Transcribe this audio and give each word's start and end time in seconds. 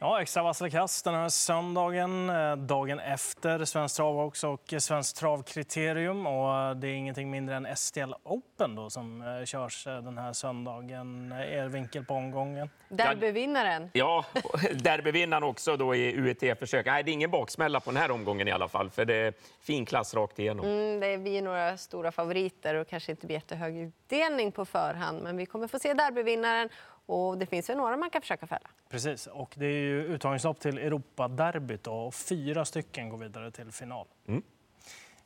Ja, 0.00 0.22
extra 0.22 0.42
vassla 0.42 0.70
kast 0.70 1.04
den 1.04 1.14
här 1.14 1.28
söndagen, 1.28 2.30
eh, 2.30 2.56
dagen 2.56 3.00
efter 3.00 3.64
Svenskt 3.64 3.96
Trav 3.96 4.20
också 4.20 4.48
och 4.48 4.74
Svenskt 4.78 5.16
Travkriterium. 5.16 6.26
Och 6.26 6.76
det 6.76 6.88
är 6.88 6.92
ingenting 6.92 7.30
mindre 7.30 7.56
än 7.56 7.76
STL 7.76 8.12
Open 8.22 8.74
då, 8.74 8.90
som 8.90 9.22
eh, 9.22 9.44
körs 9.44 9.86
eh, 9.86 10.02
den 10.02 10.18
här 10.18 10.32
söndagen. 10.32 11.32
Er 11.32 11.68
vinkel 11.68 12.04
på 12.04 12.14
omgången? 12.14 12.70
Derbyvinnaren. 12.88 13.90
Ja, 13.92 14.24
derbyvinnaren 14.74 15.42
också 15.42 15.76
då 15.76 15.94
i 15.94 16.16
UET-försök. 16.16 16.86
Nej, 16.86 17.02
det 17.02 17.10
är 17.10 17.12
ingen 17.12 17.30
baksmälla 17.30 17.80
på 17.80 17.90
den 17.90 18.02
här 18.02 18.10
omgången 18.10 18.48
i 18.48 18.52
alla 18.52 18.68
fall, 18.68 18.90
för 18.90 19.04
det 19.04 19.14
är 19.14 19.34
fin 19.60 19.86
klass 19.86 20.14
rakt 20.14 20.38
igenom. 20.38 20.66
Mm, 20.66 21.00
det 21.00 21.06
är 21.06 21.18
vi 21.18 21.40
några 21.40 21.76
stora 21.76 22.12
favoriter 22.12 22.74
och 22.74 22.88
kanske 22.88 23.12
inte 23.12 23.26
blir 23.26 23.36
jättehög 23.36 23.76
utdelning 23.76 24.52
på 24.52 24.64
förhand, 24.64 25.22
men 25.22 25.36
vi 25.36 25.46
kommer 25.46 25.68
få 25.68 25.78
se 25.78 25.94
derbyvinnaren 25.94 26.68
och 27.08 27.38
det 27.38 27.46
finns 27.46 27.68
väl 27.68 27.76
några 27.76 27.96
man 27.96 28.10
kan 28.10 28.20
försöka 28.20 28.46
fälla. 28.46 28.68
Precis, 28.88 29.26
och 29.26 29.54
det 29.56 29.66
är 29.66 29.80
ju 29.80 30.04
uttagningslopp 30.04 30.60
till 30.60 30.78
Europaderbyt 30.78 31.86
och 31.86 32.14
fyra 32.14 32.64
stycken 32.64 33.08
går 33.08 33.18
vidare 33.18 33.50
till 33.50 33.72
final. 33.72 34.06
Mm. 34.26 34.42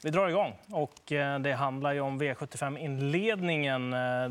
Vi 0.02 0.10
drar 0.10 0.28
igång 0.28 0.58
och 0.70 1.12
eh, 1.12 1.38
det 1.38 1.52
handlar 1.52 1.92
ju 1.92 2.00
om 2.00 2.22
V75-inledningen 2.22 3.92
eh, 3.92 4.24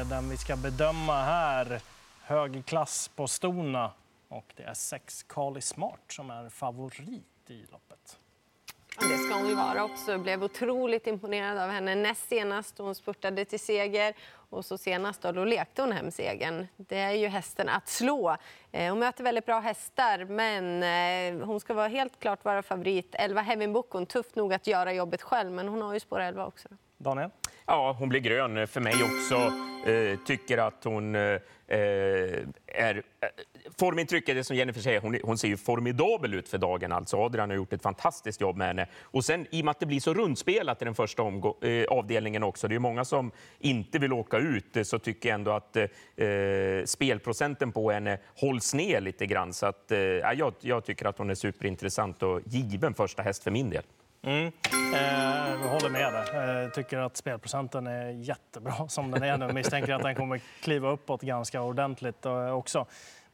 eh, 0.00 0.08
den 0.08 0.30
vi 0.30 0.36
ska 0.36 0.56
bedöma 0.56 1.22
här. 1.22 1.80
Hög 2.22 2.66
klass 2.66 3.08
på 3.08 3.26
stona 3.28 3.92
och 4.28 4.52
det 4.56 4.62
är 4.62 4.74
sex 4.74 5.22
Kali 5.22 5.60
Smart 5.60 6.00
som 6.08 6.30
är 6.30 6.48
favorit 6.48 7.50
i 7.50 7.66
loppet. 7.72 8.18
Det 9.00 9.18
ska 9.18 9.34
hon 9.34 9.48
ju 9.48 9.54
vara 9.54 9.84
också. 9.84 10.10
Jag 10.10 10.20
blev 10.20 10.44
otroligt 10.44 11.06
imponerad 11.06 11.58
av 11.58 11.70
henne 11.70 11.94
näst 11.94 12.28
senast. 12.28 12.78
Hon 12.78 12.94
spurtade 12.94 13.44
till 13.44 13.60
seger 13.60 14.14
och 14.50 14.64
så 14.64 14.78
senast 14.78 15.22
då, 15.22 15.32
då 15.32 15.44
lekte 15.44 15.82
hon 15.82 15.92
hem 15.92 16.10
segern. 16.10 16.66
Det 16.76 16.98
är 16.98 17.12
ju 17.12 17.26
hästen 17.26 17.68
att 17.68 17.88
slå. 17.88 18.36
Eh, 18.72 18.88
hon 18.88 18.98
möter 18.98 19.24
väldigt 19.24 19.46
bra 19.46 19.60
hästar, 19.60 20.24
men 20.24 20.82
eh, 20.82 21.46
hon 21.46 21.60
ska 21.60 21.74
vara 21.74 21.88
helt 21.88 22.20
klart 22.20 22.44
vara 22.44 22.62
favorit. 22.62 23.14
11 23.18 23.40
Heaven 23.40 23.72
Book, 23.72 24.08
tufft 24.08 24.36
nog 24.36 24.54
att 24.54 24.66
göra 24.66 24.92
jobbet 24.92 25.22
själv, 25.22 25.52
men 25.52 25.68
hon 25.68 25.82
har 25.82 25.94
ju 25.94 26.00
spår 26.00 26.20
11 26.20 26.46
också. 26.46 26.68
Daniel? 26.98 27.30
Ja, 27.66 27.96
hon 27.98 28.08
blir 28.08 28.20
grön 28.20 28.68
för 28.68 28.80
mig 28.80 28.94
också. 28.94 29.52
Eh, 29.90 30.18
tycker 30.26 30.58
att 30.58 30.84
hon 30.84 31.14
eh, 31.14 31.40
är... 31.66 33.02
Formintrycket, 33.78 34.36
det 34.36 34.44
som 34.44 34.56
Jennifer 34.56 34.80
säger, 34.80 35.00
hon, 35.00 35.18
hon, 35.22 35.38
ser 35.38 35.48
ju 35.48 35.56
formidabel 35.56 36.34
ut 36.34 36.48
för 36.48 36.58
dagen. 36.58 36.92
Alltså 36.92 37.16
Adrian 37.16 37.50
har 37.50 37.56
gjort 37.56 37.72
ett 37.72 37.82
fantastiskt 37.82 38.40
jobb 38.40 38.56
med 38.56 38.66
henne. 38.66 38.86
Och 39.02 39.24
sen 39.24 39.46
i 39.50 39.60
och 39.60 39.64
med 39.64 39.70
att 39.70 39.80
det 39.80 39.86
blir 39.86 40.00
så 40.00 40.14
rundspelat 40.14 40.82
i 40.82 40.84
den 40.84 40.94
första 40.94 41.22
eh, 41.22 41.84
avdelningen 41.88 42.42
också, 42.42 42.68
det 42.68 42.74
är 42.74 42.78
många 42.78 43.04
som 43.04 43.30
inte 43.58 43.98
vill 43.98 44.12
åka 44.12 44.38
ut, 44.38 44.76
eh, 44.76 44.82
så 44.82 44.98
tycker 44.98 45.28
jag 45.28 45.34
ändå 45.34 45.50
att 45.50 45.76
eh, 45.76 45.86
spelprocenten 46.84 47.72
på 47.72 47.90
henne 47.90 48.18
hålls 48.40 48.74
ner 48.74 49.00
lite 49.00 49.26
grann. 49.26 49.52
Så 49.52 49.66
att, 49.66 49.92
eh, 49.92 49.98
jag, 49.98 50.54
jag 50.60 50.84
tycker 50.84 51.06
att 51.06 51.18
hon 51.18 51.30
är 51.30 51.34
superintressant 51.34 52.22
och 52.22 52.40
given 52.44 52.94
första 52.94 53.22
häst 53.22 53.42
för 53.42 53.50
min 53.50 53.70
del. 53.70 53.84
Mm. 54.26 54.52
Eh, 54.94 55.50
jag 55.62 55.68
håller 55.68 55.90
med 55.90 56.12
där. 56.12 56.62
Jag 56.62 56.74
tycker 56.74 56.98
att 56.98 57.16
spelprocenten 57.16 57.86
är 57.86 58.10
jättebra 58.10 58.88
som 58.88 59.10
den 59.10 59.22
är 59.22 59.38
nu. 59.38 59.52
Misstänker 59.52 59.92
att 59.92 60.02
den 60.02 60.14
kommer 60.14 60.40
kliva 60.62 60.90
uppåt 60.90 61.22
ganska 61.22 61.62
ordentligt 61.62 62.26
eh, 62.26 62.50
också. 62.50 62.86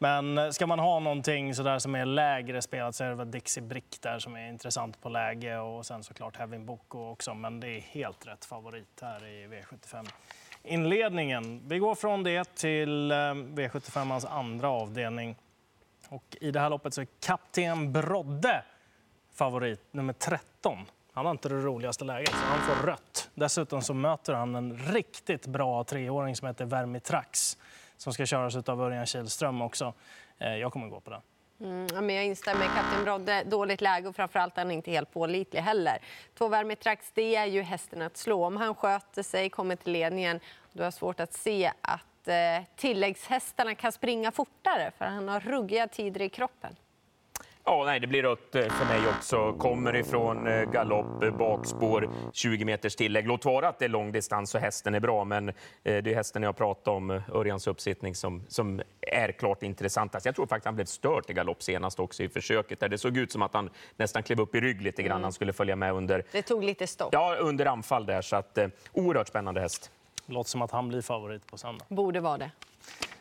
Men 0.02 0.52
ska 0.52 0.66
man 0.66 0.78
ha 0.78 1.00
någonting 1.00 1.54
sådär 1.54 1.78
som 1.78 1.94
är 1.94 2.04
lägre 2.04 2.62
spelat 2.62 2.94
så 2.94 3.04
är 3.04 3.08
det 3.08 3.14
väl 3.14 3.30
Dixie 3.30 3.62
Brick 3.62 4.00
där 4.00 4.18
som 4.18 4.36
är 4.36 4.48
intressant 4.48 5.00
på 5.00 5.08
läge 5.08 5.58
och 5.58 5.86
sen 5.86 6.02
såklart 6.02 6.36
Hevin 6.36 6.66
Boko 6.66 7.10
också. 7.10 7.34
Men 7.34 7.60
det 7.60 7.68
är 7.68 7.80
helt 7.80 8.26
rätt 8.26 8.44
favorit 8.44 8.98
här 9.02 9.26
i 9.26 9.46
V75 9.46 10.08
inledningen. 10.62 11.62
Vi 11.68 11.78
går 11.78 11.94
från 11.94 12.22
det 12.22 12.54
till 12.56 13.10
eh, 13.10 13.14
V75 13.14 14.26
andra 14.28 14.68
avdelning. 14.68 15.36
Och 16.08 16.36
I 16.40 16.50
det 16.50 16.60
här 16.60 16.70
loppet 16.70 16.94
så 16.94 17.00
är 17.00 17.06
Kapten 17.20 17.92
Brodde 17.92 18.64
favorit, 19.34 19.80
nummer 19.90 20.12
13. 20.12 20.78
Han 21.12 21.26
har 21.26 21.30
inte 21.30 21.48
det 21.48 21.54
roligaste 21.54 22.04
läget, 22.04 22.28
så 22.30 22.44
han 22.44 22.60
får 22.60 22.86
rött. 22.86 23.30
Dessutom 23.34 23.82
så 23.82 23.94
möter 23.94 24.34
han 24.34 24.54
en 24.54 24.78
riktigt 24.78 25.46
bra 25.46 25.84
treåring 25.84 26.36
som 26.36 26.48
heter 26.48 26.64
Vermitrax 26.64 27.58
som 28.02 28.12
ska 28.12 28.26
köras 28.26 28.56
av 28.56 28.80
Örjan 28.80 29.06
Kihlström 29.06 29.62
också. 29.62 29.94
Eh, 30.38 30.56
jag 30.56 30.72
kommer 30.72 30.88
gå 30.88 31.00
på 31.00 31.10
den. 31.10 31.20
Mm, 31.60 32.06
men 32.06 32.16
jag 32.16 32.24
instämmer. 32.24 32.66
Kapten 32.66 33.04
Brodde, 33.04 33.44
dåligt 33.44 33.80
läge 33.80 34.08
och 34.08 34.16
framförallt 34.16 34.58
är 34.58 34.62
han 34.62 34.70
inte 34.70 34.90
helt 34.90 35.12
pålitlig 35.12 35.60
heller. 35.60 35.98
Två 36.38 36.48
värmetrax, 36.48 37.10
det 37.14 37.36
är 37.36 37.46
ju 37.46 37.62
hästen 37.62 38.02
att 38.02 38.16
slå. 38.16 38.44
Om 38.44 38.56
han 38.56 38.74
sköter 38.74 39.22
sig, 39.22 39.50
kommer 39.50 39.76
till 39.76 39.92
ledningen, 39.92 40.40
då 40.72 40.82
är 40.82 40.90
svårt 40.90 41.20
att 41.20 41.32
se 41.32 41.72
att 41.80 42.28
eh, 42.28 42.64
tilläggshästarna 42.76 43.74
kan 43.74 43.92
springa 43.92 44.32
fortare 44.32 44.90
för 44.98 45.04
han 45.04 45.28
har 45.28 45.40
ruggiga 45.40 45.88
tider 45.88 46.22
i 46.22 46.28
kroppen. 46.28 46.76
Ja, 47.64 47.84
nej, 47.84 48.00
det 48.00 48.06
blir 48.06 48.22
rött 48.22 48.54
eh, 48.54 48.68
för 48.68 48.84
mig 48.84 49.08
också. 49.08 49.52
Kommer 49.52 49.96
ifrån 49.96 50.46
eh, 50.46 50.70
galopp, 50.70 51.22
eh, 51.22 51.30
bakspår, 51.30 52.10
20 52.32 52.64
meters 52.64 52.96
tillägg. 52.96 53.26
Låt 53.26 53.44
vara 53.44 53.68
att 53.68 53.78
det 53.78 53.84
är 53.84 53.88
lång 53.88 54.12
distans 54.12 54.54
och 54.54 54.60
hästen 54.60 54.94
är 54.94 55.00
bra, 55.00 55.24
men 55.24 55.52
det 55.82 56.06
är 56.06 56.14
hästen 56.14 56.42
jag 56.42 56.56
pratar 56.56 56.92
om, 56.92 57.22
Örjans 57.32 57.66
uppsittning, 57.66 58.14
som, 58.14 58.42
som 58.48 58.82
är 59.00 59.32
klart 59.32 59.62
intressantast. 59.62 60.26
Jag 60.26 60.34
tror 60.34 60.46
faktiskt 60.46 60.64
han 60.64 60.74
blev 60.74 60.84
stört 60.84 61.30
i 61.30 61.32
galopp 61.32 61.62
senast 61.62 62.00
också 62.00 62.22
i 62.22 62.28
försöket, 62.28 62.80
där 62.80 62.88
det 62.88 62.98
såg 62.98 63.16
ut 63.16 63.32
som 63.32 63.42
att 63.42 63.54
han 63.54 63.70
nästan 63.96 64.22
klev 64.22 64.40
upp 64.40 64.54
i 64.54 64.60
rygg 64.60 64.82
lite 64.82 65.02
grann. 65.02 65.16
Mm. 65.16 65.22
Han 65.22 65.32
skulle 65.32 65.52
följa 65.52 65.76
med 65.76 65.92
under... 65.92 66.24
Det 66.32 66.42
tog 66.42 66.64
lite 66.64 66.86
stopp. 66.86 67.08
Ja, 67.12 67.36
under 67.40 67.66
anfall 67.66 68.06
där, 68.06 68.22
så 68.22 68.36
att 68.36 68.58
oerhört 68.92 69.28
spännande 69.28 69.60
häst. 69.60 69.90
Låter 70.26 70.50
som 70.50 70.62
att 70.62 70.70
han 70.70 70.88
blir 70.88 71.02
favorit 71.02 71.46
på 71.46 71.58
söndag. 71.58 71.84
Borde 71.88 72.20
vara 72.20 72.38
det. 72.38 72.50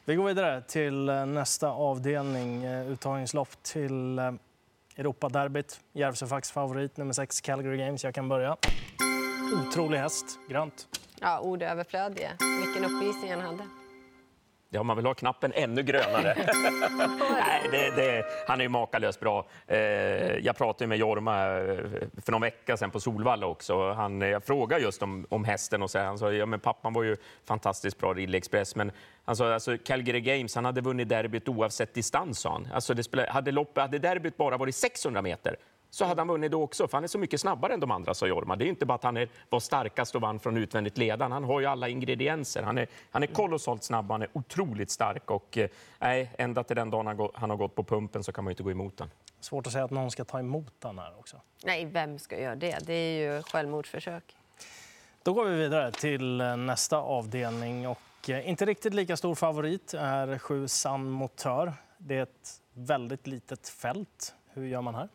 Vi 0.05 0.15
går 0.15 0.27
vidare 0.27 0.61
till 0.61 1.09
eh, 1.09 1.25
nästa 1.25 1.69
avdelning, 1.69 2.63
eh, 2.63 2.91
uttagningslopp 2.91 3.63
till 3.63 4.19
eh, 4.19 4.31
Europaderbyt. 4.97 5.79
Järvsöfacks 5.93 6.51
favorit, 6.51 6.97
nummer 6.97 7.13
6, 7.13 7.41
Calgary 7.41 7.77
Games. 7.77 8.03
Jag 8.03 8.15
kan 8.15 8.29
börja. 8.29 8.57
Otrolig 9.67 9.97
häst, 9.97 10.25
grönt. 10.49 10.87
Ja, 11.21 11.39
ord 11.39 11.63
överflödiga. 11.63 12.29
Vilken 12.65 12.85
uppvisning 12.95 13.31
han 13.31 13.41
hade. 13.41 13.78
Ja, 14.71 14.83
man 14.83 14.97
vill 14.97 15.05
ha 15.05 15.13
knappen 15.13 15.51
ännu 15.55 15.83
grönare. 15.83 16.35
Nej, 17.29 17.67
det, 17.71 17.95
det, 17.95 18.25
han 18.47 18.59
är 18.59 18.63
ju 18.63 18.69
makalöst 18.69 19.19
bra. 19.19 19.45
Eh, 19.67 19.77
jag 20.37 20.55
pratade 20.57 20.87
med 20.87 20.97
Jorma 20.97 21.45
eh, 21.45 21.77
för 22.25 22.31
någon 22.31 22.41
vecka 22.41 22.77
sedan 22.77 22.91
på 22.91 22.99
Solvalla 22.99 23.47
också. 23.47 23.91
Han, 23.91 24.21
jag 24.21 24.43
frågade 24.43 24.81
just 24.81 25.01
om, 25.03 25.25
om 25.29 25.43
hästen 25.43 25.81
och 25.81 25.91
så 25.91 25.99
han 25.99 26.17
sa 26.17 26.31
ja, 26.31 26.45
men 26.45 26.59
pappan 26.59 26.93
var 26.93 27.03
ju 27.03 27.17
fantastiskt 27.45 27.97
bra 27.97 28.13
Ridley 28.13 28.37
Express. 28.37 28.75
Men 28.75 28.91
han 29.25 29.35
sa 29.35 29.53
alltså, 29.53 29.77
Calgary 29.85 30.21
Games, 30.21 30.55
han 30.55 30.65
hade 30.65 30.81
vunnit 30.81 31.09
derbyt 31.09 31.47
oavsett 31.47 31.93
distans. 31.93 32.39
Sa 32.39 32.51
han. 32.51 32.67
Alltså, 32.73 32.93
det 32.93 33.03
spelade, 33.03 33.31
hade, 33.31 33.51
lopp, 33.51 33.77
hade 33.77 33.99
derbyt 33.99 34.37
bara 34.37 34.57
varit 34.57 34.75
600 34.75 35.21
meter 35.21 35.55
så 35.89 36.05
hade 36.05 36.21
han 36.21 36.27
vunnit 36.27 36.51
då 36.51 36.63
också, 36.63 36.87
för 36.87 36.97
han 36.97 37.03
är 37.03 37.07
så 37.07 37.17
mycket 37.17 37.41
snabbare 37.41 37.73
än 37.73 37.79
de 37.79 37.91
andra, 37.91 38.13
sa 38.13 38.27
Jorma. 38.27 38.55
Det 38.55 38.65
är 38.65 38.67
inte 38.67 38.85
bara 38.85 38.95
att 38.95 39.03
han 39.03 39.17
är, 39.17 39.29
var 39.49 39.59
starkast 39.59 40.15
och 40.15 40.21
vann 40.21 40.39
från 40.39 40.57
utvändigt 40.57 40.97
ledan. 40.97 41.31
Han 41.31 41.43
har 41.43 41.59
ju 41.59 41.65
alla 41.65 41.89
ingredienser. 41.89 42.63
Han 42.63 42.77
är, 42.77 42.87
han 43.11 43.23
är 43.23 43.27
kolossalt 43.27 43.83
snabb, 43.83 44.11
han 44.11 44.21
är 44.21 44.29
otroligt 44.33 44.91
stark 44.91 45.31
och 45.31 45.57
eh, 45.57 46.27
ända 46.37 46.63
till 46.63 46.75
den 46.75 46.89
dagen 46.89 47.07
han, 47.07 47.29
han 47.33 47.49
har 47.49 47.57
gått 47.57 47.75
på 47.75 47.83
pumpen 47.83 48.23
så 48.23 48.31
kan 48.31 48.43
man 48.43 48.51
inte 48.51 48.63
gå 48.63 48.71
emot 48.71 48.97
den. 48.97 49.11
Svårt 49.39 49.67
att 49.67 49.73
säga 49.73 49.83
att 49.83 49.91
någon 49.91 50.11
ska 50.11 50.23
ta 50.23 50.39
emot 50.39 50.73
den 50.79 50.99
här 50.99 51.13
också. 51.19 51.41
Nej, 51.65 51.85
vem 51.85 52.19
ska 52.19 52.39
göra 52.39 52.55
det? 52.55 52.79
Det 52.81 52.93
är 52.93 53.35
ju 53.35 53.43
självmordsförsök. 53.43 54.35
Då 55.23 55.33
går 55.33 55.45
vi 55.45 55.55
vidare 55.55 55.91
till 55.91 56.41
eh, 56.41 56.57
nästa 56.57 56.97
avdelning. 56.97 57.87
Och 57.87 58.29
eh, 58.29 58.49
inte 58.49 58.65
riktigt 58.65 58.93
lika 58.93 59.17
stor 59.17 59.35
favorit 59.35 59.93
är 59.93 60.37
sju 60.37 60.67
San 60.67 61.09
Motör. 61.09 61.73
Det 61.97 62.15
är 62.15 62.23
ett 62.23 62.61
väldigt 62.73 63.27
litet 63.27 63.69
fält. 63.69 64.35
Hur 64.53 64.65
gör 64.65 64.81
man 64.81 64.95
här? 64.95 65.09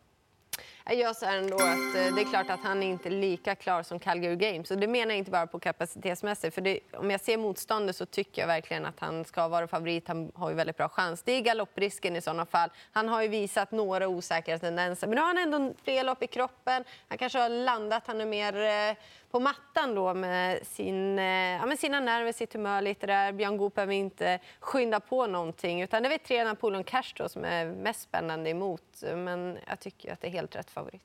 Jag 0.89 1.15
säger 1.15 1.37
ändå 1.37 1.55
att 1.55 1.95
eh, 1.95 2.15
det 2.15 2.21
är 2.21 2.29
klart 2.29 2.49
att 2.49 2.59
han 2.63 2.83
är 2.83 2.87
inte 2.87 3.09
lika 3.09 3.55
klar 3.55 3.83
som 3.83 3.99
Calgary 3.99 4.35
Games. 4.35 4.71
Och 4.71 4.77
det 4.77 4.87
menar 4.87 5.11
jag 5.11 5.17
inte 5.17 5.31
bara 5.31 5.47
på 5.47 5.59
kapacitetsmässigt. 5.59 6.55
För 6.55 6.61
det, 6.61 6.79
om 6.93 7.11
jag 7.11 7.21
ser 7.21 7.37
motståndet 7.37 7.95
så 7.95 8.05
tycker 8.05 8.41
jag 8.41 8.47
verkligen 8.47 8.85
att 8.85 8.99
han 8.99 9.25
ska 9.25 9.47
vara 9.47 9.67
favorit. 9.67 10.07
Han 10.07 10.31
har 10.35 10.49
ju 10.49 10.55
väldigt 10.55 10.77
bra 10.77 10.89
chans. 10.89 11.23
Det 11.23 11.31
är 11.31 11.41
galopprisken 11.41 12.15
i 12.15 12.21
sådana 12.21 12.45
fall. 12.45 12.69
Han 12.91 13.09
har 13.09 13.21
ju 13.21 13.27
visat 13.27 13.71
några 13.71 14.07
osäkra 14.07 14.59
tendenser. 14.59 15.07
Men 15.07 15.15
nu 15.15 15.21
har 15.21 15.27
han 15.27 15.53
ändå 15.53 15.73
fler 15.83 16.03
lopp 16.03 16.23
i 16.23 16.27
kroppen. 16.27 16.83
Han 17.07 17.17
kanske 17.17 17.39
har 17.39 17.49
landat. 17.49 18.03
Han 18.07 18.21
är 18.21 18.25
mer 18.25 18.55
eh, 18.55 18.95
på 19.35 19.39
mattan 19.39 19.95
då 19.95 20.13
med, 20.13 20.67
sin, 20.67 21.19
eh, 21.19 21.25
ja, 21.25 21.65
med 21.65 21.79
sina 21.79 21.99
nerver, 21.99 22.31
sitt 22.31 22.53
humör 22.53 22.81
lite 22.81 23.07
där. 23.07 23.31
Björn 23.31 23.57
Goop 23.57 23.75
behöver 23.75 23.93
inte 23.93 24.39
skynda 24.59 24.99
på 24.99 25.27
någonting. 25.27 25.81
Utan 25.81 26.03
det 26.03 26.13
är 26.13 26.17
tre 26.17 26.43
Napoleon 26.43 26.83
Cash 26.83 27.13
då 27.15 27.29
som 27.29 27.45
är 27.45 27.65
mest 27.65 28.01
spännande 28.01 28.49
emot. 28.49 29.03
Men 29.15 29.57
jag 29.67 29.79
tycker 29.79 30.13
att 30.13 30.21
det 30.21 30.27
är 30.27 30.31
helt 30.31 30.55
rätt 30.55 30.71
favorit. 30.71 31.01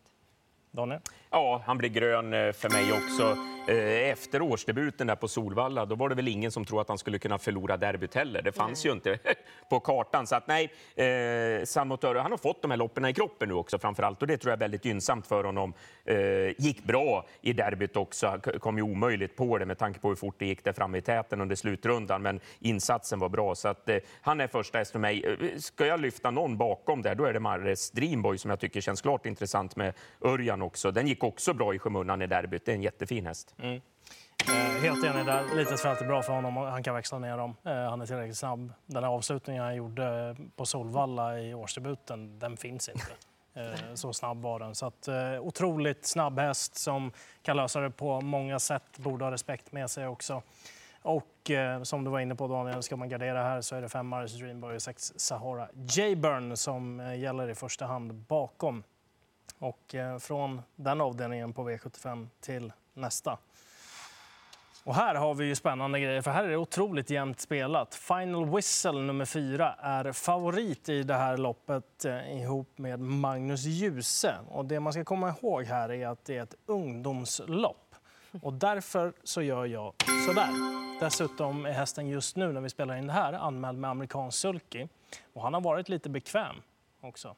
Daniel? 0.70 1.00
Ja, 1.32 1.62
han 1.66 1.78
blir 1.78 1.88
grön 1.88 2.34
eh, 2.34 2.52
för 2.52 2.68
mig 2.70 2.92
också. 2.92 3.36
eh, 3.72 4.10
efter 4.10 4.42
årsdebuten 4.42 5.06
där 5.06 5.16
på 5.16 5.28
Solvalla, 5.28 5.86
då 5.86 5.94
var 5.94 6.08
det 6.08 6.14
väl 6.14 6.28
ingen 6.28 6.50
som 6.50 6.64
trodde 6.64 6.80
att 6.82 6.88
han 6.88 6.98
skulle 6.98 7.18
kunna 7.18 7.38
förlora 7.38 7.76
derbyt 7.76 8.14
heller. 8.14 8.42
Det 8.42 8.52
fanns 8.52 8.86
ju 8.86 8.92
inte 8.92 9.18
på 9.70 9.80
kartan. 9.80 10.26
Så 10.26 10.36
att 10.36 10.46
nej, 10.48 10.72
eh, 10.96 11.64
San 11.64 11.88
Motoro, 11.88 12.18
han 12.18 12.30
har 12.30 12.38
fått 12.38 12.62
de 12.62 12.70
här 12.70 12.78
loppen 12.78 13.04
i 13.04 13.14
kroppen 13.14 13.48
nu 13.48 13.54
också 13.54 13.78
framför 13.78 14.02
allt 14.02 14.22
och 14.22 14.28
det 14.28 14.36
tror 14.36 14.50
jag 14.50 14.56
är 14.56 14.60
väldigt 14.60 14.84
gynnsamt 14.84 15.26
för 15.26 15.44
honom. 15.44 15.74
Eh, 16.04 16.16
gick 16.58 16.84
bra 16.84 17.26
i 17.40 17.52
derbyt 17.52 17.96
också, 17.96 18.40
kom 18.60 18.76
ju 18.76 18.82
omöjligt 18.82 19.36
på 19.36 19.58
det 19.58 19.66
med 19.66 19.78
tanke 19.78 20.00
på 20.00 20.08
hur 20.08 20.16
fort 20.16 20.34
det 20.38 20.46
gick 20.46 20.64
där 20.64 20.72
framme 20.72 20.98
i 20.98 21.02
täten 21.02 21.40
under 21.40 21.56
slutrundan, 21.56 22.22
men 22.22 22.40
insatsen 22.58 23.18
var 23.18 23.28
bra. 23.28 23.54
Så 23.54 23.68
att, 23.68 23.88
eh, 23.88 23.96
han 24.20 24.40
är 24.40 24.46
första 24.46 24.78
häst 24.78 24.92
för 24.92 24.98
mig. 24.98 25.24
Eh, 25.24 25.58
ska 25.58 25.86
jag 25.86 26.00
lyfta 26.00 26.30
någon 26.30 26.56
bakom 26.56 27.02
där, 27.02 27.14
då 27.14 27.24
är 27.24 27.32
det 27.32 27.40
Marres 27.40 27.90
Dreamboy 27.90 28.38
som 28.38 28.50
jag 28.50 28.60
tycker 28.60 28.80
känns 28.80 29.00
klart 29.00 29.26
intressant 29.26 29.76
med 29.76 29.94
Örjan 30.24 30.62
också. 30.62 30.90
Den 30.90 31.06
gick 31.06 31.19
också 31.24 31.54
bra 31.54 31.74
i 31.74 31.78
skymundan 31.78 32.22
i 32.22 32.26
derbyt. 32.26 32.64
Det 32.64 32.72
är 32.72 32.76
en 32.76 32.82
jättefin 32.82 33.26
häst. 33.26 33.54
Mm. 33.58 33.80
Eh, 34.48 34.82
helt 34.82 35.04
enig 35.04 35.26
där. 35.26 35.56
Litet 35.56 35.80
fält 35.80 36.00
är 36.00 36.06
bra 36.06 36.22
för 36.22 36.32
honom. 36.32 36.56
Han 36.56 36.82
kan 36.82 36.94
växla 36.94 37.18
ner 37.18 37.36
dem. 37.36 37.56
Eh, 37.64 37.72
han 37.72 38.00
är 38.00 38.06
tillräckligt 38.06 38.38
snabb. 38.38 38.72
Den 38.86 39.04
här 39.04 39.10
avslutningen 39.10 39.64
han 39.64 39.76
gjorde 39.76 40.36
på 40.56 40.66
Solvalla 40.66 41.40
i 41.40 41.54
årsdebuten, 41.54 42.38
den 42.38 42.56
finns 42.56 42.88
inte. 42.88 43.12
Eh, 43.54 43.94
så 43.94 44.12
snabb 44.12 44.42
var 44.42 44.58
den. 44.58 44.74
Så 44.74 44.86
att, 44.86 45.08
eh, 45.08 45.40
otroligt 45.40 46.06
snabb 46.06 46.38
häst 46.38 46.74
som 46.74 47.12
kan 47.42 47.56
lösa 47.56 47.80
det 47.80 47.90
på 47.90 48.20
många 48.20 48.58
sätt. 48.58 48.98
Borde 48.98 49.24
ha 49.24 49.32
respekt 49.32 49.72
med 49.72 49.90
sig 49.90 50.06
också. 50.06 50.42
Och 51.02 51.50
eh, 51.50 51.82
som 51.82 52.04
du 52.04 52.10
var 52.10 52.20
inne 52.20 52.34
på 52.34 52.48
Daniel, 52.48 52.82
ska 52.82 52.96
man 52.96 53.08
gardera 53.08 53.42
här 53.42 53.60
så 53.60 53.76
är 53.76 53.82
det 53.82 53.88
fem 53.88 54.06
Maris 54.06 54.38
Dreamboy 54.38 54.74
och 54.74 54.82
sex 54.82 55.12
Sahara 55.16 55.68
Jayburn 55.88 56.56
som 56.56 57.00
eh, 57.00 57.18
gäller 57.18 57.48
i 57.50 57.54
första 57.54 57.86
hand 57.86 58.14
bakom. 58.14 58.82
Och 59.60 59.94
eh, 59.94 60.18
från 60.18 60.62
den 60.76 61.00
avdelningen 61.00 61.52
på 61.52 61.70
V75 61.70 62.28
till 62.40 62.72
nästa. 62.94 63.38
Och 64.84 64.94
här 64.94 65.14
har 65.14 65.34
vi 65.34 65.44
ju 65.44 65.54
spännande 65.54 66.00
grejer, 66.00 66.22
för 66.22 66.30
här 66.30 66.44
är 66.44 66.48
det 66.48 66.56
otroligt 66.56 67.10
jämnt 67.10 67.40
spelat. 67.40 67.94
Final 67.94 68.50
Whistle 68.50 68.92
nummer 68.92 69.24
fyra 69.24 69.72
är 69.72 70.12
favorit 70.12 70.88
i 70.88 71.02
det 71.02 71.14
här 71.14 71.36
loppet 71.36 72.04
eh, 72.04 72.40
ihop 72.40 72.78
med 72.78 73.00
Magnus 73.00 73.64
Djuse. 73.64 74.34
Och 74.48 74.64
det 74.64 74.80
man 74.80 74.92
ska 74.92 75.04
komma 75.04 75.28
ihåg 75.28 75.64
här 75.64 75.92
är 75.92 76.08
att 76.08 76.24
det 76.24 76.36
är 76.36 76.42
ett 76.42 76.54
ungdomslopp. 76.66 77.94
Och 78.42 78.52
därför 78.52 79.12
så 79.24 79.42
gör 79.42 79.66
jag 79.66 79.94
sådär. 80.26 80.50
Dessutom 81.00 81.66
är 81.66 81.72
hästen 81.72 82.08
just 82.08 82.36
nu 82.36 82.52
när 82.52 82.60
vi 82.60 82.68
spelar 82.68 82.96
in 82.96 83.06
det 83.06 83.12
här 83.12 83.32
anmäld 83.32 83.78
med 83.78 83.90
amerikansk 83.90 84.38
sulky. 84.38 84.88
Och 85.32 85.42
han 85.42 85.54
har 85.54 85.60
varit 85.60 85.88
lite 85.88 86.08
bekväm 86.08 86.56
också. 87.00 87.36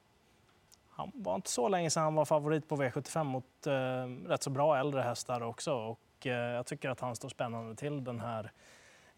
Han 0.94 1.12
var 1.14 1.34
inte 1.34 1.50
så 1.50 1.68
länge 1.68 1.90
sedan 1.90 2.02
han 2.02 2.14
var 2.14 2.24
favorit 2.24 2.68
på 2.68 2.76
V75 2.76 3.24
mot 3.24 3.66
eh, 3.66 4.28
rätt 4.28 4.42
så 4.42 4.50
bra 4.50 4.78
äldre 4.78 5.02
hästar 5.02 5.40
också. 5.40 5.72
Och, 5.72 6.26
eh, 6.26 6.32
jag 6.32 6.66
tycker 6.66 6.90
att 6.90 7.00
han 7.00 7.16
står 7.16 7.28
spännande 7.28 7.76
till 7.76 8.04
den 8.04 8.20
här 8.20 8.52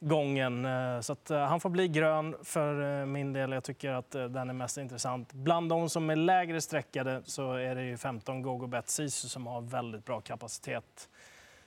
gången. 0.01 0.65
Eh, 0.65 1.01
så 1.01 1.13
att, 1.13 1.31
eh, 1.31 1.39
han 1.39 1.61
får 1.61 1.71
bli 1.71 1.89
grön 1.89 2.37
för 2.43 3.01
eh, 3.01 3.07
min 3.07 3.33
del. 3.33 3.53
Jag 3.53 3.65
tycker 3.65 3.91
att 3.91 4.15
eh, 4.15 4.25
den 4.25 4.51
är 4.51 4.55
mest 4.55 4.79
intressant. 4.79 5.33
Bland 5.33 5.69
de 5.69 5.91
som 5.91 6.11
är 6.11 6.17
lägre 6.17 6.61
sträckade 6.61 7.23
så 7.25 7.53
är 7.53 7.75
det 7.75 7.85
ju 7.85 7.97
15 7.97 8.43
Gogo 8.43 8.67
Bet 8.67 8.89
Sisu 8.89 9.29
som 9.29 9.47
har 9.47 9.61
väldigt 9.61 10.05
bra 10.05 10.21
kapacitet 10.21 11.09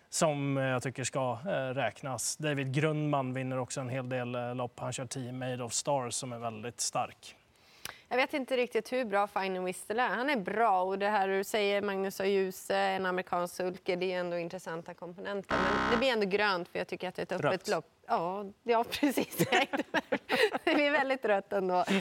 som 0.10 0.58
eh, 0.58 0.64
jag 0.64 0.84
tycker 0.84 1.04
ska 1.04 1.38
eh, 1.46 1.74
räknas. 1.74 2.38
David 2.38 2.74
Grundman 2.74 3.34
vinner 3.34 3.58
också 3.58 3.82
en 3.82 3.90
hel 3.90 4.10
del 4.10 4.36
eh, 4.36 4.56
lopp. 4.56 4.80
Han 4.80 4.94
kör 4.94 5.06
10 5.06 5.32
Made 5.32 5.64
of 5.64 5.74
Stars 5.74 6.14
som 6.14 6.34
är 6.34 6.40
väldigt 6.40 6.82
stark. 6.82 7.36
Jag 8.10 8.18
vet 8.18 8.34
inte 8.34 8.58
riktigt 8.58 8.94
hur 8.94 9.06
bra 9.06 9.28
Fine 9.28 9.66
Whistle 9.66 10.04
är. 10.04 10.08
Han 10.10 10.30
är 10.30 10.38
bra 10.38 10.82
och 10.84 11.00
det 11.00 11.10
här 11.10 11.28
du 11.28 11.44
säger, 11.44 11.82
Magnus 11.82 12.20
och 12.20 12.28
Djuse, 12.28 12.76
en 12.76 13.06
amerikansk 13.06 13.56
sulke, 13.56 13.96
det 13.96 14.14
är 14.14 14.20
ändå 14.20 14.38
intressanta 14.38 14.94
komponenter. 14.94 15.56
Men 15.56 15.92
det 15.92 15.98
blir 15.98 16.10
ändå 16.10 16.26
grönt 16.26 16.70
för 16.70 16.80
jag 16.80 16.88
tycker 16.88 17.08
att 17.08 17.16
det 17.16 17.32
är 17.32 17.36
ett 17.36 17.46
öppet 17.46 17.68
lopp. 17.68 17.86
Ja, 18.08 18.46
ja 18.64 18.84
precis. 18.92 19.38
väldigt 20.98 21.26
rött 21.26 21.54
ändå. 21.54 21.86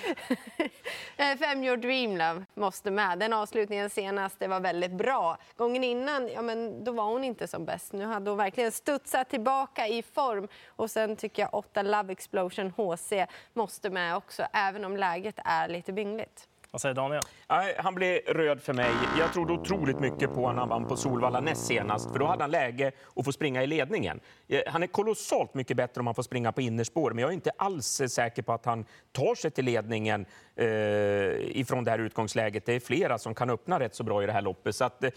Eh, 1.18 1.36
fem 1.38 1.64
Your 1.64 1.76
Dream 1.76 2.16
Love 2.16 2.44
måste 2.54 2.90
med. 2.90 3.18
Den 3.18 3.32
avslutningen 3.32 3.90
senast 3.90 4.38
det 4.38 4.46
var 4.46 4.60
väldigt 4.60 4.92
bra. 4.92 5.38
Gången 5.56 5.84
innan 5.84 6.28
ja, 6.28 6.42
men 6.42 6.84
då 6.84 6.92
var 6.92 7.04
hon 7.04 7.24
inte 7.24 7.48
som 7.48 7.64
bäst. 7.64 7.92
Nu 7.92 8.04
hade 8.04 8.30
hon 8.30 8.38
verkligen 8.38 8.72
studsat 8.72 9.28
tillbaka 9.28 9.88
i 9.88 10.02
form. 10.02 10.48
Och 10.66 10.90
sen 10.90 11.16
tycker 11.16 11.42
jag 11.42 11.54
8 11.54 11.82
Love 11.82 12.12
Explosion 12.12 12.72
HC 12.76 13.12
måste 13.52 13.90
med 13.90 14.16
också, 14.16 14.46
även 14.52 14.84
om 14.84 14.96
läget 14.96 15.38
är 15.44 15.68
lite 15.68 15.92
byngligt. 15.92 16.48
Vad 16.76 16.80
säger 16.80 16.94
Daniel? 16.94 17.22
Nej, 17.48 17.74
Han 17.78 17.94
blev 17.94 18.18
röd 18.26 18.62
för 18.62 18.72
mig. 18.72 18.90
Jag 19.18 19.32
trodde 19.32 19.52
otroligt 19.52 20.00
mycket 20.00 20.34
på 20.34 20.40
honom 20.40 20.54
när 20.54 20.60
han 20.60 20.68
vann 20.68 20.84
på 20.86 20.96
Solvalla 20.96 21.40
näst 21.40 21.66
senast, 21.66 22.10
för 22.10 22.18
då 22.18 22.26
hade 22.26 22.42
han 22.42 22.50
läge 22.50 22.92
att 23.16 23.24
få 23.24 23.32
springa 23.32 23.62
i 23.62 23.66
ledningen. 23.66 24.20
Eh, 24.48 24.60
han 24.66 24.82
är 24.82 24.86
kolossalt 24.86 25.54
mycket 25.54 25.76
bättre 25.76 26.00
om 26.00 26.06
han 26.06 26.14
får 26.14 26.22
springa 26.22 26.52
på 26.52 26.60
innerspår, 26.60 27.10
men 27.10 27.22
jag 27.22 27.30
är 27.30 27.34
inte 27.34 27.50
alls 27.56 28.02
säker 28.08 28.42
på 28.42 28.52
att 28.52 28.64
han 28.64 28.84
tar 29.12 29.34
sig 29.34 29.50
till 29.50 29.64
ledningen 29.64 30.26
eh, 30.56 30.66
ifrån 31.58 31.84
det 31.84 31.90
här 31.90 31.98
utgångsläget. 31.98 32.66
Det 32.66 32.72
är 32.72 32.80
flera 32.80 33.18
som 33.18 33.34
kan 33.34 33.50
öppna 33.50 33.80
rätt 33.80 33.94
så 33.94 34.04
bra 34.04 34.22
i 34.22 34.26
det 34.26 34.32
här 34.32 34.42
loppet. 34.42 34.76
Så 34.76 34.84
att, 34.84 35.04
eh, 35.04 35.10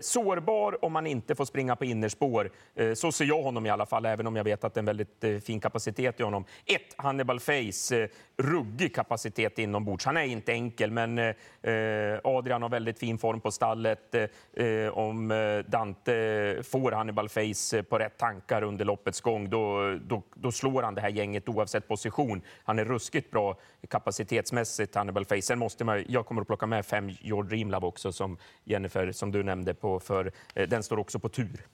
sårbar 0.00 0.84
om 0.84 0.92
man 0.92 1.06
inte 1.06 1.34
får 1.34 1.44
springa 1.44 1.76
på 1.76 1.84
innerspår. 1.84 2.50
Eh, 2.74 2.94
så 2.94 3.12
ser 3.12 3.24
jag 3.24 3.42
honom 3.42 3.66
i 3.66 3.70
alla 3.70 3.86
fall, 3.86 4.06
även 4.06 4.26
om 4.26 4.36
jag 4.36 4.44
vet 4.44 4.64
att 4.64 4.74
det 4.74 4.78
är 4.78 4.82
en 4.82 4.86
väldigt 4.86 5.24
eh, 5.24 5.38
fin 5.38 5.60
kapacitet 5.60 6.20
i 6.20 6.22
honom. 6.22 6.44
Ett, 6.66 6.94
Hannibal 6.96 7.40
Face. 7.40 7.96
Eh, 7.96 8.08
ruggig 8.42 8.94
kapacitet 8.94 9.58
inombords. 9.58 10.04
Han 10.04 10.16
är 10.16 10.22
inte 10.24 10.52
enkel, 10.52 10.90
men 11.06 11.18
eh, 11.18 12.20
Adrian 12.24 12.62
har 12.62 12.68
väldigt 12.68 12.98
fin 12.98 13.18
form 13.18 13.40
på 13.40 13.50
stallet. 13.50 14.14
Eh, 14.14 14.88
om 14.92 15.30
eh, 15.30 15.58
Dante 15.58 16.62
får 16.62 16.92
Hannibal 16.92 17.28
Face 17.28 17.76
eh, 17.76 17.82
på 17.82 17.98
rätt 17.98 18.18
tankar 18.18 18.62
under 18.62 18.84
loppets 18.84 19.20
gång, 19.20 19.50
då, 19.50 19.94
då, 20.06 20.22
då, 20.34 20.52
slår 20.52 20.82
han 20.82 20.94
det 20.94 21.00
här 21.00 21.08
gänget 21.08 21.48
oavsett 21.48 21.88
position. 21.88 22.42
Han 22.64 22.78
är 22.78 22.84
ruskigt 22.84 23.30
bra 23.30 23.56
kapacitetsmässigt, 23.88 24.94
Hannibal 24.94 25.24
Face. 25.24 25.42
Sen 25.42 25.58
måste 25.58 25.84
man, 25.84 26.04
jag 26.08 26.26
kommer 26.26 26.42
att 26.42 26.46
plocka 26.46 26.66
med 26.66 26.86
fem 26.86 27.10
Your 27.22 27.42
Dream 27.42 27.70
Love 27.70 27.86
också, 27.86 28.12
som 28.12 28.38
Jennifer, 28.64 29.12
som 29.12 29.32
du 29.32 29.42
nämnde, 29.42 29.74
på, 29.74 30.00
för 30.00 30.32
eh, 30.54 30.68
den 30.68 30.82
står 30.82 30.98
också 30.98 31.18
på 31.18 31.28
tur. 31.28 31.66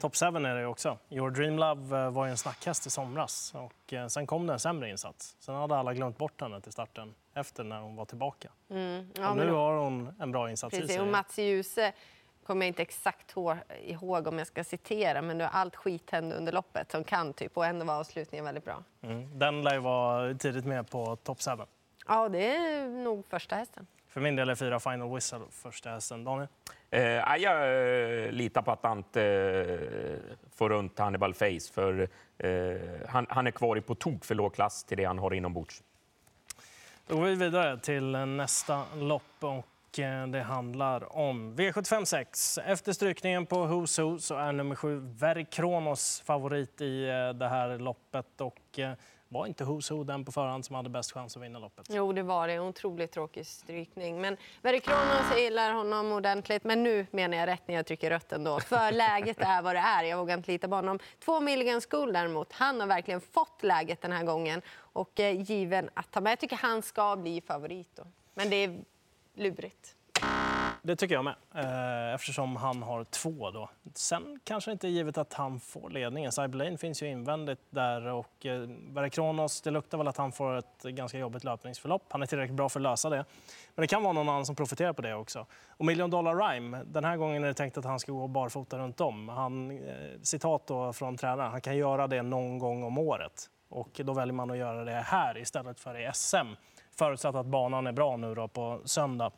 Top 0.00 0.16
7 0.16 0.26
är 0.26 0.54
det 0.54 0.66
också. 0.66 0.98
Your 1.10 1.30
Dream 1.30 1.58
Love 1.58 2.10
var 2.10 2.24
ju 2.24 2.30
en 2.30 2.36
snackhäst 2.36 2.86
i 2.86 2.90
somras 2.90 3.54
och 3.54 3.94
sen 4.08 4.26
kom 4.26 4.46
det 4.46 4.52
en 4.52 4.58
sämre 4.58 4.90
insats. 4.90 5.36
Sen 5.40 5.54
hade 5.54 5.76
alla 5.76 5.94
glömt 5.94 6.18
bort 6.18 6.40
henne 6.40 6.60
till 6.60 6.72
starten 6.72 7.14
efter 7.34 7.64
när 7.64 7.80
hon 7.80 7.96
var 7.96 8.04
tillbaka. 8.04 8.48
Mm. 8.70 9.10
Ja, 9.14 9.30
och 9.30 9.36
nu 9.36 9.52
har 9.52 9.76
hon 9.76 10.14
en 10.20 10.32
bra 10.32 10.50
insats 10.50 10.70
precis, 10.70 10.90
i 10.90 10.92
sig. 10.94 11.02
Och 11.02 11.08
Mats 11.08 11.38
Djuse 11.38 11.92
kommer 12.46 12.66
jag 12.66 12.70
inte 12.70 12.82
exakt 12.82 13.34
ihåg 13.82 14.26
om 14.26 14.38
jag 14.38 14.46
ska 14.46 14.64
citera, 14.64 15.22
men 15.22 15.40
allt 15.40 15.76
skit 15.76 16.10
hände 16.10 16.36
under 16.36 16.52
loppet 16.52 16.90
som 16.90 17.04
kan 17.04 17.32
typ 17.32 17.56
och 17.56 17.66
ändå 17.66 17.84
var 17.84 17.94
avslutningen 17.94 18.44
väldigt 18.44 18.64
bra. 18.64 18.84
Mm. 19.02 19.38
Den 19.38 19.62
lär 19.62 19.74
ju 19.74 19.80
vara 19.80 20.34
tidigt 20.34 20.64
med 20.64 20.90
på 20.90 21.16
top 21.16 21.42
7. 21.42 21.50
Ja, 22.08 22.28
det 22.28 22.56
är 22.56 22.88
nog 22.88 23.26
första 23.28 23.56
hästen. 23.56 23.86
För 24.08 24.20
min 24.20 24.36
del 24.36 24.48
är 24.48 24.54
fyra 24.54 24.80
Final 24.80 25.14
Whistle 25.14 25.40
första 25.50 25.90
hästen. 25.90 26.24
Daniel? 26.24 26.48
Eh, 26.90 27.02
jag 27.36 28.24
eh, 28.24 28.32
litar 28.32 28.62
på 28.62 28.72
att 28.72 28.84
Ante 28.84 29.22
eh, 29.22 30.36
får 30.56 30.68
runt 30.68 30.98
Hannibal 30.98 31.34
Face, 31.34 31.72
för 31.72 32.08
eh, 32.38 32.48
han, 33.08 33.26
han, 33.28 33.46
är 33.46 33.50
kvar 33.50 33.76
i 33.76 33.80
på 33.80 33.94
tok 33.94 34.24
för 34.24 34.34
låg 34.34 34.54
klass 34.54 34.84
till 34.84 34.96
det 34.96 35.04
han 35.04 35.18
har 35.18 35.34
inombords. 35.34 35.82
Då 37.06 37.16
går 37.16 37.24
vi 37.24 37.34
vidare 37.34 37.78
till 37.78 38.10
nästa 38.10 38.84
lopp 38.96 39.22
och 39.40 39.66
det 40.06 40.42
handlar 40.42 41.16
om 41.16 41.54
V75 41.54 42.04
6. 42.04 42.58
Efter 42.58 42.92
strykningen 42.92 43.46
på 43.46 43.56
Who's 43.66 44.02
Who 44.02 44.18
så 44.18 44.34
är 44.34 44.52
nummer 44.52 44.74
7 44.74 45.00
Verikronos 45.00 46.22
favorit 46.26 46.80
i 46.80 47.08
eh, 47.08 47.38
det 47.38 47.48
här 47.48 47.78
loppet. 47.78 48.40
Och 48.40 48.78
eh, 48.78 48.92
var 49.28 49.46
inte 49.46 49.64
Who's 49.64 49.92
Who 49.92 50.04
den 50.04 50.24
på 50.24 50.32
förhand 50.32 50.64
som 50.64 50.76
hade 50.76 50.88
bäst 50.88 51.12
chans 51.12 51.36
att 51.36 51.42
vinna 51.42 51.58
loppet? 51.58 51.86
Jo, 51.88 52.12
det 52.12 52.22
var 52.22 52.48
det. 52.48 52.54
En 52.54 52.62
otroligt 52.62 53.12
tråkig 53.12 53.46
strykning. 53.46 54.20
Men 54.20 54.36
Verikronos 54.62 55.38
gillar 55.38 55.72
honom 55.72 56.12
ordentligt. 56.12 56.64
Men 56.64 56.82
nu 56.82 57.06
menar 57.10 57.36
jag 57.36 57.46
rätt 57.46 57.68
när 57.68 57.74
jag 57.74 57.86
trycker 57.86 58.10
rött 58.10 58.32
ändå. 58.32 58.60
För 58.60 58.92
läget 58.92 59.40
är 59.40 59.62
vad 59.62 59.74
det 59.74 59.80
är. 59.80 60.04
Jag 60.04 60.18
vågar 60.18 60.36
inte 60.36 60.52
lita 60.52 60.68
på 60.68 60.74
honom. 60.74 60.98
Två 61.24 61.40
Milligan 61.40 61.80
School 61.90 62.12
däremot. 62.12 62.52
Han 62.52 62.80
har 62.80 62.86
verkligen 62.86 63.20
fått 63.20 63.62
läget 63.62 64.02
den 64.02 64.12
här 64.12 64.24
gången. 64.24 64.62
Och 64.76 65.20
eh, 65.20 65.40
given 65.40 65.90
att 65.94 66.10
ta 66.10 66.20
med. 66.20 66.32
Jag 66.32 66.38
tycker 66.38 66.56
han 66.56 66.82
ska 66.82 67.16
bli 67.16 67.40
favorit 67.40 67.88
då. 67.96 68.02
Men 68.34 68.50
det 68.50 68.56
är 68.56 68.80
lurigt. 69.38 69.94
Det 70.82 70.96
tycker 70.96 71.14
jag 71.14 71.24
med, 71.24 71.34
eh, 71.54 72.14
eftersom 72.14 72.56
han 72.56 72.82
har 72.82 73.04
två. 73.04 73.50
Då. 73.50 73.70
Sen 73.94 74.40
kanske 74.44 74.72
inte 74.72 74.88
givet 74.88 75.18
att 75.18 75.32
han 75.32 75.60
får 75.60 75.90
ledningen. 75.90 76.32
Cyberlane 76.32 76.78
finns 76.78 77.02
ju 77.02 77.06
invändigt 77.06 77.60
där 77.70 78.06
och 78.06 78.46
eh, 78.46 78.60
det 79.64 79.70
luktar 79.70 79.98
väl 79.98 80.08
att 80.08 80.16
han 80.16 80.32
får 80.32 80.56
ett 80.56 80.82
ganska 80.82 81.18
jobbigt 81.18 81.44
löpningsförlopp. 81.44 82.02
Han 82.08 82.22
är 82.22 82.26
tillräckligt 82.26 82.56
bra 82.56 82.68
för 82.68 82.80
att 82.80 82.82
lösa 82.82 83.10
det. 83.10 83.24
Men 83.74 83.82
det 83.82 83.86
kan 83.86 84.02
vara 84.02 84.12
någon 84.12 84.28
annan 84.28 84.46
som 84.46 84.56
profiterar 84.56 84.92
på 84.92 85.02
det 85.02 85.14
också. 85.14 85.46
Och 85.68 85.84
Million 85.84 86.10
Dollar 86.10 86.34
Rhyme, 86.34 86.84
den 86.86 87.04
här 87.04 87.16
gången 87.16 87.44
är 87.44 87.48
det 87.48 87.54
tänkt 87.54 87.78
att 87.78 87.84
han 87.84 88.00
ska 88.00 88.12
gå 88.12 88.26
barfota 88.26 88.78
runt 88.78 89.00
om. 89.00 89.28
Han, 89.28 89.70
eh, 89.70 90.20
citat 90.22 90.66
då 90.66 90.92
från 90.92 91.16
tränaren, 91.16 91.50
han 91.50 91.60
kan 91.60 91.76
göra 91.76 92.06
det 92.06 92.22
någon 92.22 92.58
gång 92.58 92.82
om 92.82 92.98
året. 92.98 93.50
Och 93.68 94.00
då 94.04 94.12
väljer 94.12 94.34
man 94.34 94.50
att 94.50 94.56
göra 94.56 94.84
det 94.84 94.92
här 94.92 95.38
istället 95.38 95.80
för 95.80 96.00
i 96.00 96.10
SM. 96.14 96.54
Förutsatt 96.98 97.34
att 97.34 97.46
banan 97.46 97.86
är 97.86 97.92
bra 97.92 98.16
nu 98.16 98.34
då 98.34 98.48
på 98.48 98.80
söndag. 98.84 99.32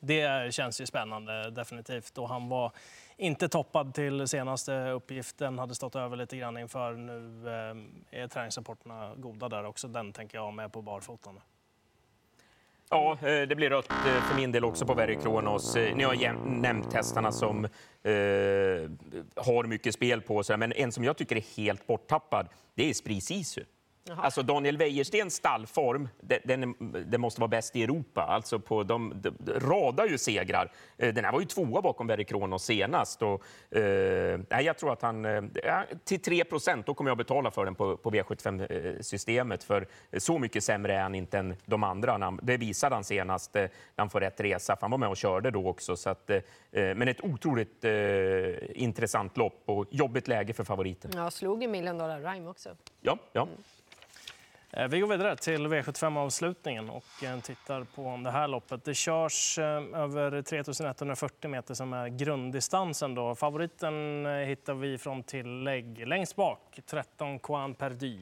Det 0.00 0.54
känns 0.54 0.80
ju 0.80 0.86
spännande, 0.86 1.50
definitivt. 1.50 2.18
Och 2.18 2.28
han 2.28 2.48
var 2.48 2.72
inte 3.16 3.48
toppad 3.48 3.94
till 3.94 4.28
senaste 4.28 4.90
uppgiften, 4.90 5.58
hade 5.58 5.74
stått 5.74 5.96
över 5.96 6.16
lite 6.16 6.36
grann 6.36 6.58
inför. 6.58 6.92
Nu 6.92 7.48
eh, 7.48 8.22
är 8.22 8.28
träningsrapporterna 8.28 9.14
goda 9.16 9.48
där 9.48 9.64
också. 9.64 9.88
Den 9.88 10.12
tänker 10.12 10.38
jag 10.38 10.44
ha 10.44 10.50
med 10.50 10.72
på 10.72 10.82
barfotan. 10.82 11.40
Ja, 12.90 13.12
eh, 13.12 13.48
det 13.48 13.56
blir 13.56 13.70
rött 13.70 13.90
eh, 13.90 14.22
för 14.22 14.36
min 14.36 14.52
del 14.52 14.64
också 14.64 14.86
på 14.86 14.94
Verry 14.94 15.16
Kronos. 15.16 15.76
Ni 15.76 16.02
har 16.02 16.46
nämnt 16.60 16.92
hästarna 16.92 17.32
som 17.32 17.64
eh, 17.64 17.70
har 19.36 19.64
mycket 19.64 19.94
spel 19.94 20.20
på 20.20 20.42
sig, 20.42 20.56
men 20.56 20.72
en 20.72 20.92
som 20.92 21.04
jag 21.04 21.16
tycker 21.16 21.36
är 21.36 21.56
helt 21.56 21.86
borttappad, 21.86 22.48
det 22.74 22.90
är 22.90 22.94
Spri 22.94 23.20
Sisu. 23.20 23.64
Jaha. 24.08 24.22
Alltså 24.22 24.42
Daniel 24.42 24.76
Wäjerstens 24.76 25.34
stallform, 25.34 26.08
den, 26.20 26.74
den, 27.06 27.20
måste 27.20 27.40
vara 27.40 27.48
bäst 27.48 27.76
i 27.76 27.82
Europa. 27.82 28.22
Alltså 28.22 28.58
på 28.58 28.82
de, 28.82 29.12
de, 29.22 29.36
de 29.38 29.52
radar 29.52 30.06
ju 30.06 30.18
segrar. 30.18 30.72
Eh, 30.96 31.14
den 31.14 31.24
här 31.24 31.32
var 31.32 31.40
ju 31.40 31.46
tvåa 31.46 31.82
bakom 31.82 32.06
Verry 32.06 32.24
Kronos 32.24 32.64
senast. 32.64 33.22
Och, 33.22 33.42
eh, 33.76 34.40
jag 34.60 34.78
tror 34.78 34.92
att 34.92 35.02
han... 35.02 35.24
Eh, 35.24 35.42
till 36.04 36.22
3 36.22 36.44
procent, 36.44 36.86
då 36.86 36.94
kommer 36.94 37.10
jag 37.10 37.18
betala 37.18 37.50
för 37.50 37.64
den 37.64 37.74
på, 37.74 37.96
på 37.96 38.10
V75-systemet. 38.10 39.64
För 39.64 39.86
så 40.18 40.38
mycket 40.38 40.64
sämre 40.64 40.94
är 40.94 41.02
han 41.02 41.14
inte 41.14 41.38
än 41.38 41.56
de 41.64 41.84
andra. 41.84 42.38
Det 42.42 42.56
visade 42.56 42.94
han 42.94 43.04
senast 43.04 43.54
när 43.54 43.70
han 43.96 44.10
får 44.10 44.20
rätt 44.20 44.40
resa, 44.40 44.76
för 44.76 44.80
han 44.80 44.90
var 44.90 44.98
med 44.98 45.08
och 45.08 45.16
körde 45.16 45.50
då 45.50 45.68
också. 45.68 45.96
Så 45.96 46.10
att, 46.10 46.30
eh, 46.30 46.40
men 46.72 47.08
ett 47.08 47.24
otroligt 47.24 47.84
eh, 47.84 47.92
intressant 48.82 49.36
lopp 49.36 49.62
och 49.64 49.86
jobbigt 49.90 50.28
läge 50.28 50.52
för 50.52 50.64
favoriten. 50.64 51.10
Ja, 51.14 51.30
slog 51.30 51.62
ju 51.62 51.68
Million 51.68 51.98
Dollar 51.98 52.20
Rhyme 52.20 52.50
också. 52.50 52.76
Ja, 53.00 53.18
ja. 53.32 53.42
Mm. 53.42 53.54
Eh, 54.72 54.88
vi 54.88 55.00
går 55.00 55.08
vidare 55.08 55.36
till 55.36 55.66
V75-avslutningen 55.66 56.90
och 56.90 57.24
eh, 57.24 57.40
tittar 57.40 57.84
på 57.84 58.20
det 58.24 58.30
här 58.30 58.48
loppet. 58.48 58.84
Det 58.84 58.94
körs 58.94 59.58
eh, 59.58 59.64
över 59.94 60.42
3140 60.42 61.50
meter 61.50 61.74
som 61.74 61.92
är 61.92 62.08
grunddistansen. 62.08 63.14
Då. 63.14 63.34
Favoriten 63.34 64.26
hittar 64.46 64.74
vi 64.74 64.98
från 64.98 65.22
tillägg 65.22 66.06
längst 66.06 66.36
bak, 66.36 66.80
13 66.86 67.38
Quan 67.38 67.74
Perdy. 67.74 68.18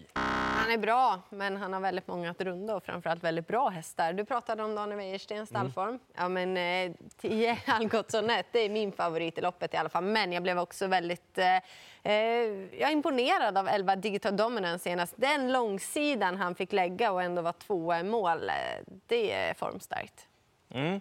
Han 0.66 0.74
är 0.74 0.78
bra, 0.78 1.20
men 1.30 1.56
han 1.56 1.72
har 1.72 1.80
väldigt 1.80 2.06
många 2.06 2.30
att 2.30 2.40
runda 2.40 2.76
och 2.76 2.84
framförallt 2.84 3.24
väldigt 3.24 3.46
bra 3.46 3.68
hästar. 3.68 4.12
Du 4.12 4.24
pratade 4.24 4.62
om 4.62 4.74
Daniel 4.74 4.98
Wäjerstens 4.98 5.48
stallform. 5.48 5.88
Mm. 5.88 6.00
Ja, 6.14 6.28
men 6.28 6.94
10 7.20 7.58
Algotsson 7.66 8.26
det 8.52 8.58
är 8.58 8.70
min 8.70 8.92
favorit 8.92 9.38
i 9.38 9.40
loppet 9.40 9.74
i 9.74 9.76
alla 9.76 9.88
fall. 9.88 10.04
Men 10.04 10.32
jag 10.32 10.42
blev 10.42 10.58
också 10.58 10.86
väldigt 10.86 11.38
eh, 11.38 11.44
jag 12.02 12.88
är 12.88 12.90
imponerad 12.90 13.58
av 13.58 13.68
11 13.68 13.96
Digital 13.96 14.36
Dominance 14.36 14.82
senast. 14.82 15.14
Den 15.16 15.52
långsidan 15.52 16.36
han 16.36 16.54
fick 16.54 16.72
lägga 16.72 17.12
och 17.12 17.22
ändå 17.22 17.42
vara 17.42 17.52
tvåa 17.52 18.00
i 18.00 18.02
mål, 18.02 18.50
det 19.06 19.32
är 19.32 19.54
formstarkt. 19.54 20.26
Mm. 20.70 21.00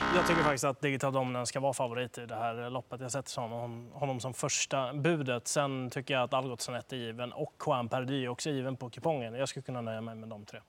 Jag, 0.00 0.16
jag, 0.16 0.26
tycker 0.26 0.42
faktiskt 0.42 0.64
att 0.64 0.80
Digital 0.80 1.12
Dominance 1.12 1.48
ska 1.48 1.60
vara 1.60 1.72
favorit 1.72 2.18
i 2.18 2.26
det 2.26 2.34
här 2.34 2.70
loppet. 2.70 3.00
Jag 3.00 3.12
sätter 3.12 3.40
honom, 3.40 3.90
honom 3.92 4.20
som 4.20 4.34
första 4.34 4.94
budet. 4.94 5.48
Sen 5.48 5.90
tycker 5.90 6.14
jag 6.14 6.22
att 6.22 6.34
Algotsson 6.34 6.74
är 6.74 6.94
given 6.94 7.32
och 7.32 7.54
Juan 7.66 7.88
Perdy 7.88 8.28
också 8.28 8.50
given 8.50 8.76
på 8.76 8.90
kupongen. 8.90 9.34
Jag 9.34 9.48
skulle 9.48 9.62
kunna 9.62 9.80
nöja 9.80 10.00
mig 10.00 10.14
med 10.14 10.28
de 10.28 10.44
tre. 10.44 10.60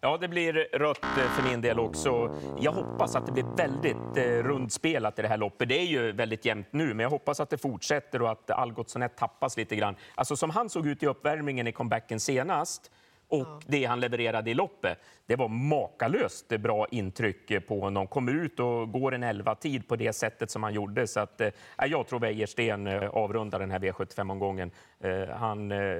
Ja, 0.00 0.18
det 0.20 0.28
blir 0.28 0.52
rött 0.78 1.04
eh, 1.04 1.30
för 1.30 1.42
min 1.42 1.60
del 1.60 1.78
också. 1.78 2.36
Jag 2.60 2.72
hoppas 2.72 3.16
att 3.16 3.26
det 3.26 3.32
blir 3.32 3.56
väldigt 3.56 4.16
eh, 4.16 4.22
rundspelat 4.22 5.18
i 5.18 5.22
det 5.22 5.28
här 5.28 5.36
loppet. 5.36 5.68
Det 5.68 5.78
är 5.78 5.86
ju 5.86 6.12
väldigt 6.12 6.44
jämnt 6.44 6.66
nu, 6.70 6.86
men 6.86 6.98
jag 6.98 7.10
hoppas 7.10 7.40
att 7.40 7.50
det 7.50 7.58
fortsätter 7.58 8.22
och 8.22 8.30
att 8.30 8.50
Algotsson 8.50 9.08
tappas 9.16 9.56
lite 9.56 9.76
grann. 9.76 9.96
Alltså 10.14 10.36
som 10.36 10.50
han 10.50 10.68
såg 10.68 10.86
ut 10.86 11.02
i 11.02 11.06
uppvärmningen 11.06 11.66
i 11.66 11.72
comebacken 11.72 12.20
senast, 12.20 12.90
och 13.28 13.38
ja. 13.38 13.60
det 13.66 13.84
han 13.84 14.00
levererade 14.00 14.50
i 14.50 14.54
loppet, 14.54 14.98
det 15.26 15.36
var 15.36 15.48
makalöst 15.48 16.48
bra 16.48 16.86
intryck 16.90 17.66
på 17.66 17.80
honom. 17.80 18.06
Kommer 18.06 18.32
ut 18.32 18.60
och 18.60 18.92
går 18.92 19.14
en 19.14 19.24
11-tid 19.24 19.88
på 19.88 19.96
det 19.96 20.12
sättet 20.12 20.50
som 20.50 20.62
han 20.62 20.74
gjorde. 20.74 21.06
Så 21.06 21.20
att, 21.20 21.40
eh, 21.40 21.48
jag 21.76 22.06
tror 22.06 22.20
Wäjersten 22.20 22.86
eh, 22.86 23.08
avrundar 23.08 23.58
den 23.58 23.70
här 23.70 23.78
V75-omgången. 23.78 24.70
Eh, 25.00 25.28
han, 25.28 25.72
eh, 25.72 25.98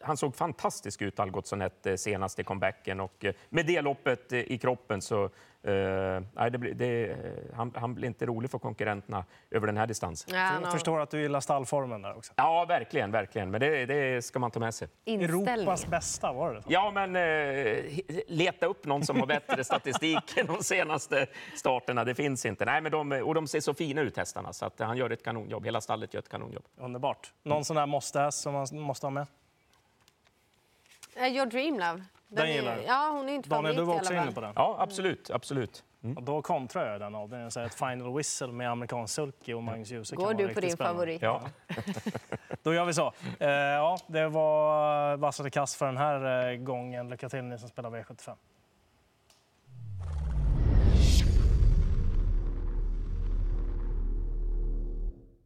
han 0.00 0.16
såg 0.16 0.36
fantastisk 0.36 1.02
ut, 1.02 1.20
Algotsson, 1.20 1.62
eh, 1.62 1.94
senast 1.96 2.38
i 2.38 2.44
comebacken. 2.44 3.00
Och 3.00 3.24
eh, 3.24 3.34
med 3.48 3.66
det 3.66 3.80
loppet 3.80 4.32
i 4.32 4.58
kroppen 4.58 5.02
så 5.02 5.30
Uh, 5.66 6.22
nej, 6.32 6.50
det, 6.50 6.58
det, 6.58 7.16
han, 7.54 7.72
han, 7.76 7.94
blir 7.94 8.08
inte 8.08 8.26
rolig 8.26 8.50
för 8.50 8.58
konkurrenterna 8.58 9.24
över 9.50 9.66
den 9.66 9.76
här 9.76 9.86
distansen. 9.86 10.34
Ja, 10.34 10.60
Jag 10.62 10.72
förstår 10.72 11.00
att 11.00 11.10
du 11.10 11.20
gillar 11.20 11.40
stallformen 11.40 12.02
där 12.02 12.16
också. 12.16 12.32
Ja, 12.36 12.64
verkligen. 12.64 13.10
verkligen. 13.10 13.50
Men 13.50 13.60
det, 13.60 13.86
det 13.86 14.24
ska 14.24 14.38
man 14.38 14.50
ta 14.50 14.60
med 14.60 14.74
sig. 14.74 14.88
Europas 15.06 15.86
bästa, 15.86 16.32
var 16.32 16.54
det 16.54 16.62
så? 16.62 16.68
Ja, 16.72 16.90
men 16.90 17.16
uh, 17.16 17.98
leta 18.26 18.66
upp 18.66 18.86
någon 18.86 19.06
som 19.06 19.20
har 19.20 19.26
bättre 19.26 19.64
statistik 19.64 20.36
än 20.36 20.46
de 20.56 20.62
senaste 20.62 21.26
starterna. 21.56 22.04
Det 22.04 22.14
finns 22.14 22.46
inte. 22.46 22.64
Nej, 22.64 22.80
men 22.80 22.92
de, 22.92 23.12
och 23.12 23.34
de 23.34 23.46
ser 23.46 23.60
så 23.60 23.74
fina 23.74 24.00
ut, 24.00 24.16
hästarna. 24.16 24.52
Så 24.52 24.66
att 24.66 24.80
han 24.80 24.96
gör 24.96 25.10
ett 25.10 25.24
kanonjobb. 25.24 25.64
Hela 25.64 25.80
stallet 25.80 26.14
gör 26.14 26.18
ett 26.18 26.28
kanonjobb. 26.28 26.64
Underbart. 26.76 27.32
Någon 27.42 27.64
sån 27.64 27.76
där 27.76 27.86
måste-häst 27.86 28.40
som 28.40 28.52
man 28.52 28.66
måste 28.72 29.06
ha 29.06 29.10
med? 29.10 29.26
Your 31.16 31.46
Dream 31.46 31.78
Love. 31.78 32.04
Den, 32.28 32.52
gillar 32.52 32.76
du? 32.76 32.82
Ja, 32.82 33.10
hon 33.12 33.28
är 33.28 33.32
inte 33.32 33.48
Daniel, 33.48 33.76
du 33.76 33.82
var 33.82 33.94
också 33.94 34.12
inne 34.14 34.32
på 34.32 34.40
den. 34.40 34.52
Ja, 34.56 34.76
absolut. 34.78 35.30
absolut. 35.30 35.84
Mm. 36.02 36.16
Och 36.16 36.22
då 36.22 36.42
kontrar 36.42 36.92
jag 36.92 37.00
den 37.00 37.14
av 37.14 37.28
den. 37.28 37.46
ett 37.46 37.74
Final 37.74 38.16
Whistle 38.16 38.46
med 38.52 38.70
amerikansk 38.70 39.14
sulky 39.14 39.52
och 39.54 39.62
Magnus 39.62 39.90
Djuse 39.90 40.16
Går 40.16 40.34
du 40.34 40.54
på 40.54 40.60
din 40.60 40.72
spännande. 40.72 40.98
favorit? 40.98 41.22
Ja. 41.22 41.42
då 42.62 42.74
gör 42.74 42.84
vi 42.84 42.94
så. 42.94 43.12
Eh, 43.40 43.48
ja, 43.50 43.98
det 44.06 44.28
var 44.28 45.16
vassare 45.16 45.50
kast 45.50 45.76
för 45.76 45.86
den 45.86 45.96
här 45.96 46.50
eh, 46.50 46.56
gången. 46.56 47.08
Lycka 47.08 47.28
till 47.28 47.44
ni 47.44 47.58
som 47.58 47.68
spelar 47.68 47.90
V75. 47.90 48.34